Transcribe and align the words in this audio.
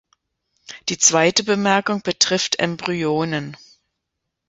Die 0.89 0.97
zweite 0.97 1.43
Bemerkung 1.43 2.01
betrifft 2.01 2.57
Embryonen. 2.57 3.55